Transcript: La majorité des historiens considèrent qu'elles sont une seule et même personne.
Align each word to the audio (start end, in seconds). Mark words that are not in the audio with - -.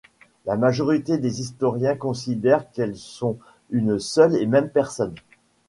La 0.47 0.55
majorité 0.57 1.19
des 1.19 1.41
historiens 1.41 1.93
considèrent 1.95 2.71
qu'elles 2.71 2.97
sont 2.97 3.37
une 3.69 3.99
seule 3.99 4.35
et 4.35 4.47
même 4.47 4.71
personne. 4.71 5.13